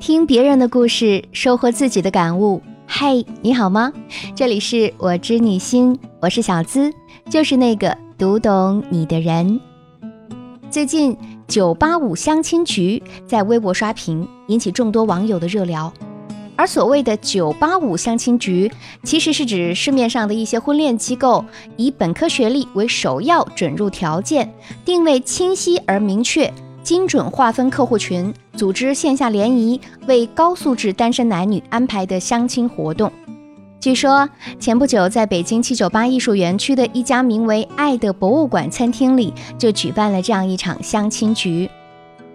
[0.00, 2.62] 听别人的故事，收获自己的感悟。
[2.86, 3.92] 嘿，你好吗？
[4.34, 6.92] 这里是我知你心，我是小资，
[7.28, 9.60] 就是那个读懂你的人。
[10.70, 11.16] 最近
[11.48, 15.92] 九八五相亲局在微博刷屏，引起众多网友的热聊。
[16.54, 18.70] 而所谓的九八五相亲局，
[19.02, 21.44] 其实是指市面上的一些婚恋机构，
[21.76, 24.54] 以本科学历为首要准入条件，
[24.84, 26.52] 定位清晰而明确。
[26.88, 33.12] 精准划分客户群，组织线下联谊，为高素质单身男女安排的相亲活动。
[33.78, 34.26] 据说
[34.58, 41.68] 前不久，在北京七九八艺术园区的一家名为“爱的博物馆”餐厅里，就举办了这样一场相亲局。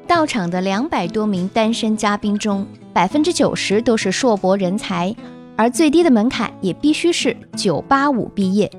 [0.05, 5.15] 到场的两百多名单身嘉宾中，百分之九十都是硕博人才，
[5.55, 8.71] 而最低的门槛也必须是九八五毕业。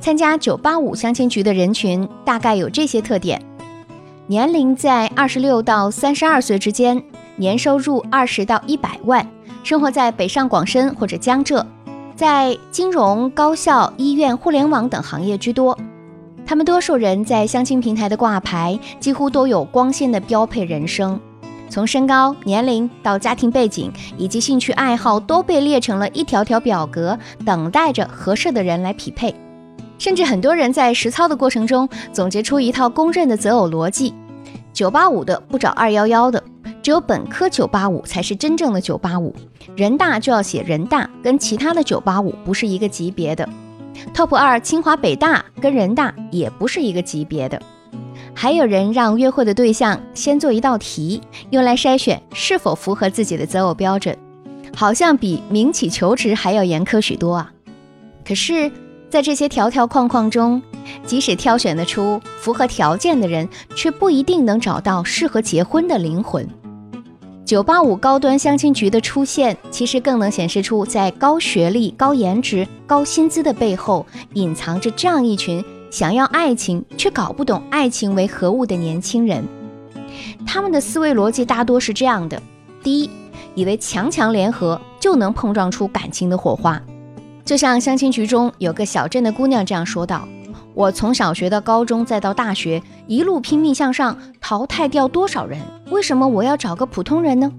[0.00, 3.40] 参加九八五相亲局的人群大概有这些特点。
[4.30, 7.02] 年龄在二十六到三十二岁之间，
[7.34, 9.28] 年收入二十到一百万，
[9.64, 11.66] 生活在北上广深或者江浙，
[12.14, 15.76] 在金融、高校、医院、互联网等行业居多。
[16.46, 21.20] 他们多数人在相亲平台的挂牌，几乎都有光鲜的标配人生，
[21.68, 29.34] 从身高、年龄到家庭背景以及兴趣爱好，都被列成了一条条表格，等待着合适的人来匹配。
[29.98, 34.14] 甚至很多人在实操的过程中，总结出一套公认的择偶逻辑。
[34.72, 36.42] 九八五的不找二幺幺的，
[36.82, 39.34] 只有本科九八五才是真正的九八五。
[39.76, 43.48] 人大就要写人大，跟其他的九八五不是一个级别的。
[44.14, 47.60] Top 二清华北大跟人大也不是一个级别的。
[48.34, 54.16] 还有人让约会的对象先做一道题，用来筛选是否符合自己的择偶标准，
[54.74, 57.52] 好像比民企求职还要严苛许多啊。
[58.24, 58.70] 可是。
[59.10, 60.62] 在这些条条框框中，
[61.04, 66.46] 即使挑选得出符合条件的人，却不一定能找到适合结婚的灵魂。
[67.44, 79.44] 九八五高端相亲局的出现，其实更能显示出在高学历、高颜值、高薪资的背后，隐藏着这样一群想要爱情却搞不懂爱情为何物的年轻人。
[80.46, 82.40] 他们的思维逻辑大多是这样的：
[82.84, 83.10] 第一，
[83.56, 86.80] 以为强强联合就能碰撞出感情的火花。
[87.44, 90.28] 就像相亲局中有个小镇的姑娘这样说道
[90.74, 95.60] ：“我从小学到高中，再到大学，一路拼命向上，淘汰掉多少人？
[95.90, 97.52] 为什么我要找个普通人呢？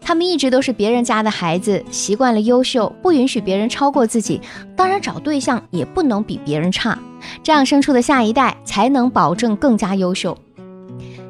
[0.00, 4.40] 他们一直都是别人家的孩子，习惯了优秀，不允许别人超过自己，
[4.76, 6.98] 当然找对象也不能比别人差，
[7.42, 10.36] 这样生出的下一代才能保证更加优秀。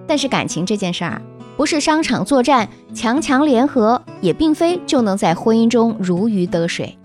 [0.07, 1.23] 但是感情这件事儿，
[1.57, 6.99] 不是商场作战，强强联合，也并非就能在婚姻中如鱼得水。”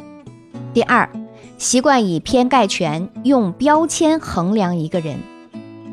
[0.73, 1.07] 第二，
[1.59, 5.19] 习惯以偏概全，用标签衡量一个人。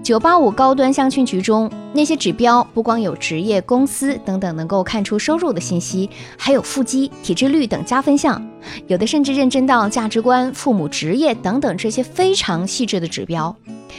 [0.00, 8.40] 九八五高端相亲局中，那些指标不光有职业、公司等等能够看出收入的信息，还有腹肌、体脂率等加分项，
[8.86, 13.56] 有的甚至认真到价值观、父母职业等等这些非常细致的指标，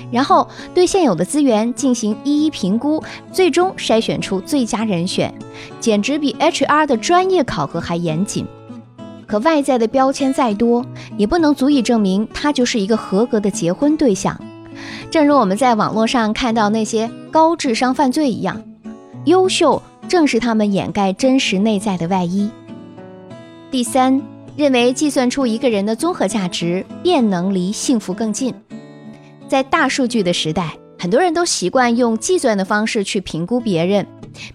[0.09, 5.33] 然后对现有的资源进行一一评估，最终筛选出最佳人选，
[5.81, 8.47] 简直比 HR 的专业考核还严谨。
[9.27, 10.83] 可外在的标签再多，
[11.17, 14.39] 也不能足以证明他就是一个合格的结婚对象。
[15.11, 18.63] 正如我们在网络上看到那些高智商犯罪一样，
[19.25, 22.49] 优秀正是他们掩盖真实内在的外衣。
[23.69, 24.21] 第三，
[24.55, 28.53] 认为计算出一个人的综合价值，便能离幸福更近。
[29.49, 34.07] 在大数据的时代，很多人都习惯用计算的方式去评估别人。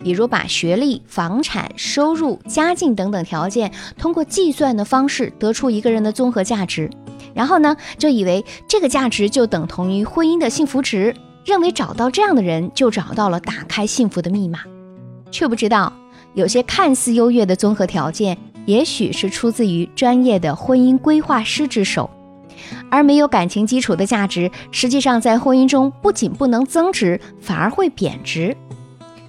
[0.02, 6.90] 比如把学历、房产、收入、家境等等条件通过计算的方式得出一个人的综合价值，
[7.34, 14.60] 然后呢，就以为这个价值就等同于婚姻的幸福值，认为找到这样的人就找到了打开幸福的密码，
[15.30, 15.92] 却不知道
[16.34, 22.08] 有些看似优越的综合条件，也许是出自于专业的婚姻规划师之手，
[22.90, 28.56] 而没有感情基础的价值，实际上在婚姻中不仅不能增值，反而会贬值。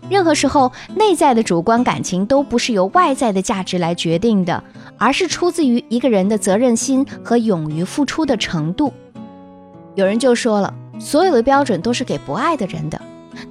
[0.10, 4.64] 任何时候，内在的主观感情都不是由外在的价值来决定的，
[4.98, 8.94] 而是出自于一个人的责任心和勇于付出的程度。
[9.96, 13.02] 有人就说了，所有的标准都是给不爱的人的。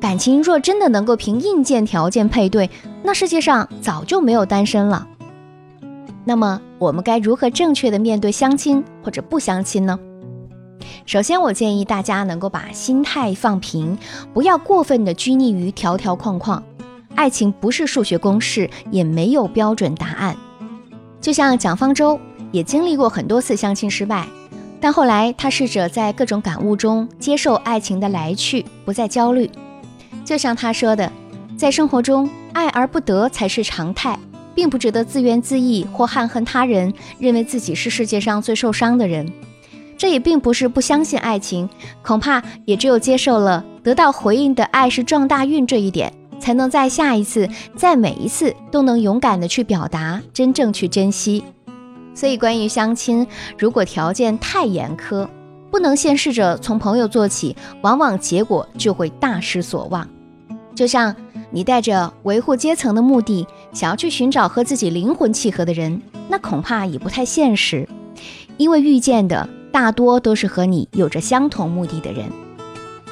[0.00, 2.70] 感情若真的能够凭硬件条件配对，
[3.02, 5.06] 那世界上早就没有单身了。
[6.24, 9.98] 那么，我们该如何正确的面对相亲或者不相亲呢？
[11.06, 13.96] 首先，我建议大家能够把心态放平，
[14.32, 16.62] 不要过分的拘泥于条条框框。
[17.14, 20.36] 爱情不是数学公式，也没有标准答案。
[21.20, 22.18] 就像蒋方舟
[22.50, 24.26] 也经历过很多次相亲失败，
[24.80, 29.50] 但后来他试着在各种感悟中接受爱情的来去，不再焦虑。
[30.24, 31.12] 就像他说的，
[31.56, 34.18] 在生活中爱而不得才是常态，
[34.54, 39.30] 并不值得自怨自艾或憾恨他人，认为自己是世界上最受伤的人。
[40.02, 41.70] 这也并不是不相信爱情，
[42.02, 51.44] 恐怕也只有接受了得到回应的爱是撞大运这一点，才能在下一次、在每一次都能勇敢的去表达，真正去珍惜。
[52.16, 53.24] 所以，关于相亲，
[53.56, 55.28] 如果条件太严苛，
[55.70, 60.08] 不能先试着从朋友做起，往往结果就会大失所望。
[60.74, 61.14] 就像
[61.52, 67.88] 你带着维护阶层的目的，想要去寻找和自己灵魂契合的人，那恐怕也不太现实，
[68.56, 72.26] 因为遇见的大多都是和你有着相同目的的人。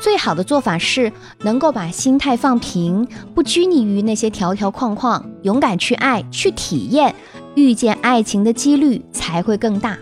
[0.01, 7.15] 最好的做法是能够把心态放平，不拘泥于那些条条框框，勇敢去爱，去体验，
[7.55, 9.99] 遇见爱情的几率才会更大。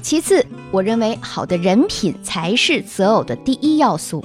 [0.00, 4.24] 其次，我认为好的人品才是择偶的第一要素。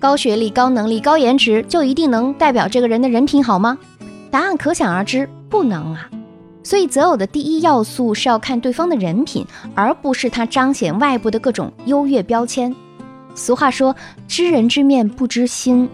[0.00, 3.78] 高学历、高能力、高颜值就一定能代表这个人的人品好吗？
[4.32, 6.10] 答案可想而知，不能啊。
[6.62, 12.74] 所以择偶的第一要素是要看对方的人品，而不是他彰显外部的各种优越标签。
[13.34, 13.94] 俗话说，
[14.28, 15.88] 知人知面不知心。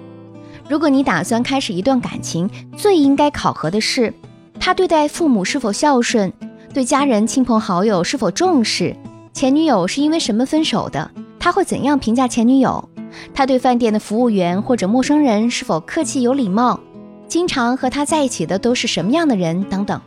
[0.69, 4.13] 如果你打算开始一段感情，最应该考核的是
[4.59, 6.33] 他对待父母是否孝顺。
[6.75, 8.95] 对家人、亲朋好友是否重视？
[9.33, 11.11] 前女友是因为什么分手的？
[11.39, 12.89] 他会怎样评价前女友？
[13.33, 16.81] 他对饭店的服务员或者陌生人是否客气有礼貌？
[17.29, 19.63] 经常和他在一起的都是什么样的人？
[19.65, 20.01] 等等，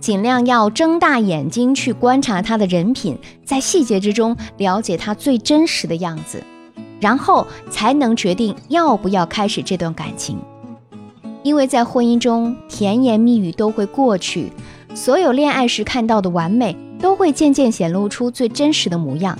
[0.00, 6.42] 尽量要睁大眼睛去观察他的人品，在细节之中了解他最真实的样子，
[7.00, 10.38] 然后才能决定要不要开始这段感情。
[11.42, 14.52] 因为在婚姻中，甜言蜜语都会过去。
[14.94, 19.36] 所有恋爱时看到的完美，都会渐渐显露出最真实的模样。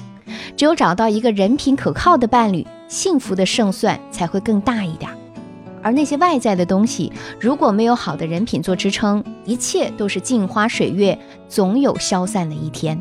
[0.57, 5.22] 只有找到一个人品可靠的伴侣，幸福的胜算才会更大一点。
[5.83, 11.19] 而那些外在的东西，如果没有好的人品做支撑，一切都是镜花水月，
[11.49, 12.99] 总有消散的一天。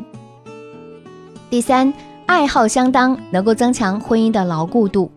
[1.48, 1.92] 第三，
[2.26, 5.10] 爱好相当能够增强婚姻的牢固度。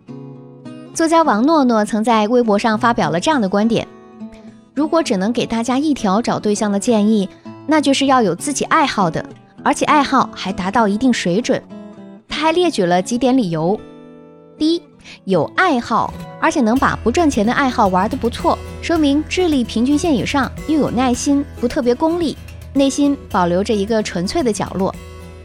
[0.94, 3.86] 作家王诺诺曾在微博上发表了这样的观点。
[4.74, 7.28] 如果只能给大家一条找对象的建议，
[7.66, 9.24] 那就是要有自己爱好的，
[9.62, 11.62] 而且爱好还达到一定水准。
[12.28, 13.78] 他还列举了几点理由：
[14.58, 14.82] 第一，
[15.24, 22.36] 有爱好，而且能把不赚钱的爱好玩得不错，说明智力平均线以上，又有耐心，不特别功利，
[22.72, 24.94] 内心保留着一个纯粹的角落。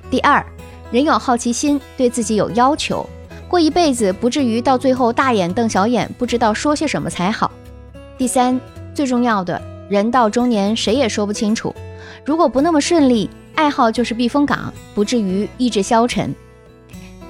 [0.10, 0.46] 第二，
[0.92, 3.08] 人有好奇心，对自己有要求，
[3.48, 7.52] 过一辈子不至于到最后大眼瞪小眼，不知道说些什么才好。
[8.18, 8.60] 第三。
[8.94, 9.60] 最重要的
[9.90, 11.74] 人到中年，谁也说不清楚。
[12.26, 16.36] 如果不那么顺利，爱好就是避风港，不至于意志消沉。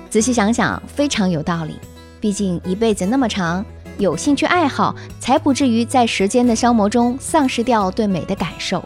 [0.10, 1.76] 仔细想想，非常有道理。
[2.22, 3.66] 毕竟一辈子那么长，
[3.98, 8.82] 有兴趣爱好，才不至于在时间的消磨中丧失掉对美的感受。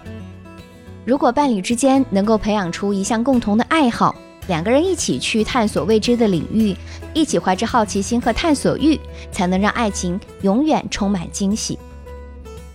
[1.03, 4.15] 如果伴侣之间能够培养出一项共同的爱好，
[4.47, 6.73] 两个人一起去探索未知的领域，
[7.13, 8.97] 一起怀着好奇心和探索欲，
[9.33, 11.77] 才能让爱情永远充满惊喜。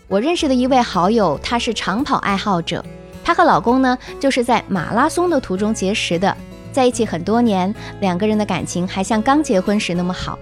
[0.08, 2.84] 我认识的一位好友，她是长跑爱好者。
[3.24, 6.36] 她和老公呢，就是在马拉松的途中结识的，
[6.70, 10.38] 在一起很多年，两个人的感情还像刚结婚时那么好。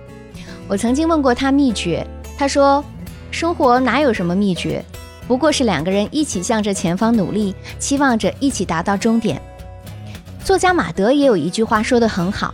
[0.69, 2.06] 我曾经问过他秘诀，
[2.37, 2.85] 他说
[3.32, 4.85] ：“生活哪有什么秘诀，
[5.26, 9.40] 不过是两个人一起向着前方努力，期望着一起达到终点。”
[10.45, 12.52] 作家马德也有一句话说得很好：“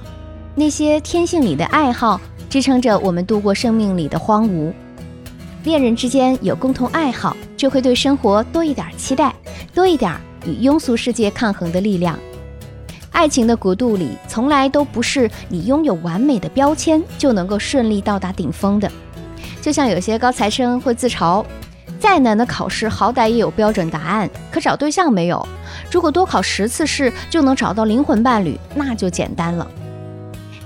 [0.54, 4.72] 那些天性里的爱好，支撑着我们度过生命里的荒芜。”
[5.64, 9.34] 恋人之间有共同爱好，就会对生活多一点期待，
[9.74, 10.12] 多一点
[10.46, 12.16] 与庸俗世界抗衡的力量。
[13.14, 18.90] 爱情的国度里，从来都不是你拥有完美的标签就能够顺利到达顶峰的。
[19.62, 21.44] 就像有些高材生会自嘲，
[22.00, 25.46] 再难的考试好歹也有标准答案，可找对象没有。
[25.90, 29.66] 如果多考十次试就能找到灵魂伴侣，那就简单了。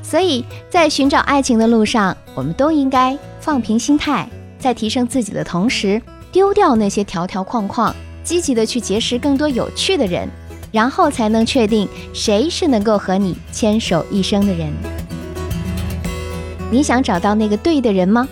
[0.02, 4.26] 所以在寻找爱情的路上，我们都应该放平心态。
[4.58, 6.00] 在提升自己的同时，
[6.32, 10.26] 丢掉那些条条框框，积极的去结识更多有趣的人，
[10.70, 14.72] 然后才能确定谁是能够和你牵手一生的人。
[16.70, 18.28] 你想找到那个对的人吗？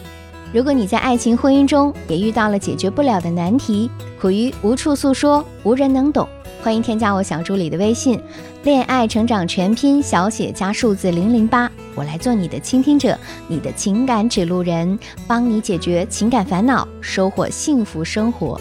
[0.52, 3.90] 如果你在爱情婚姻中也遇到了解决不了的难题，
[4.20, 6.26] 苦于无处诉说，无人能懂。
[6.62, 8.20] 欢迎添加我小助理的微信，
[8.64, 13.16] 恋爱成长全拼小写加数字零零八，我来做你的倾听者，
[13.46, 18.60] 你的情感指路人，帮你解决情感烦恼，收获幸福生活。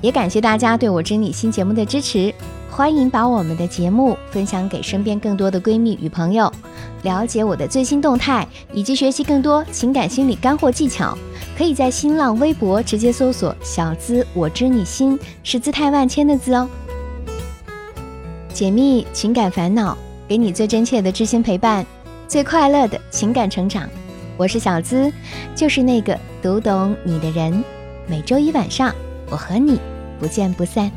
[0.00, 2.32] 也感谢大家对我知你新节目的支持，
[2.78, 6.48] 欢迎把我们的节目分享给身边更多的闺蜜与朋友，
[7.02, 11.18] 了解我的最新动态以及学习更多情感心理干货技巧。
[11.56, 16.68] 可以在新浪微博直接搜索“小资我知你心”，是姿态万千的“资”哦。
[18.54, 21.84] 解密情感烦恼，给你最真切的知心陪伴，
[22.28, 23.90] 最快乐的情感成长。
[24.36, 25.12] 我是小资，
[25.52, 27.64] 就是那个读懂你的人。
[28.06, 28.94] 每周一晚上，
[29.30, 29.80] 我和你
[30.20, 30.88] 不见不散。